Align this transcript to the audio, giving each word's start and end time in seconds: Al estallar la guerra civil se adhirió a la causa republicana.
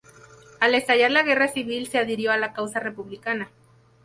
Al 0.59 0.73
estallar 0.73 1.11
la 1.11 1.21
guerra 1.21 1.47
civil 1.47 1.85
se 1.87 1.99
adhirió 1.99 2.31
a 2.31 2.37
la 2.37 2.53
causa 2.53 2.79
republicana. 2.79 3.51